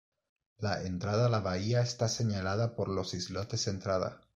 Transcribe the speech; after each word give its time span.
La 0.65 0.71
entrada 0.81 1.27
a 1.27 1.29
la 1.29 1.41
bahía 1.41 1.81
está 1.81 2.07
señalada 2.09 2.75
por 2.75 2.87
los 2.89 3.13
islotes 3.13 3.67
Entrada. 3.67 4.19